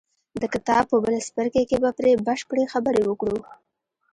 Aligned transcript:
د 0.41 0.43
کتاب 0.53 0.83
په 0.91 0.97
بل 1.03 1.13
څپرکي 1.27 1.63
کې 1.69 1.77
به 1.83 1.89
پرې 1.97 2.11
بشپړې 2.27 2.65
خبرې 2.73 3.01
وکړو. 3.05 3.39